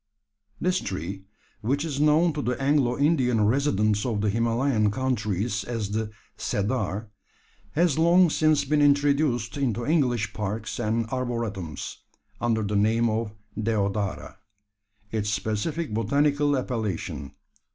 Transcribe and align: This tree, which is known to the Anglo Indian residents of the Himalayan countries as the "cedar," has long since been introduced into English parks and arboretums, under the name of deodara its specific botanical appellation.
This 0.59 0.79
tree, 0.81 1.25
which 1.61 1.85
is 1.85 1.99
known 2.01 2.33
to 2.33 2.41
the 2.41 2.59
Anglo 2.59 2.97
Indian 2.97 3.45
residents 3.45 4.03
of 4.03 4.21
the 4.21 4.31
Himalayan 4.31 4.89
countries 4.89 5.63
as 5.63 5.91
the 5.91 6.09
"cedar," 6.35 7.11
has 7.73 7.99
long 7.99 8.31
since 8.31 8.65
been 8.65 8.81
introduced 8.81 9.57
into 9.57 9.85
English 9.85 10.33
parks 10.33 10.79
and 10.79 11.05
arboretums, 11.11 11.97
under 12.41 12.63
the 12.63 12.75
name 12.75 13.11
of 13.11 13.35
deodara 13.55 14.37
its 15.11 15.29
specific 15.29 15.93
botanical 15.93 16.57
appellation. 16.57 17.33